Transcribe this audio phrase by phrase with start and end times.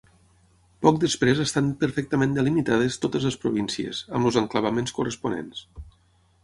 [0.85, 5.63] Poc després estan perfectament delimitades totes les províncies, amb els enclavaments corresponents.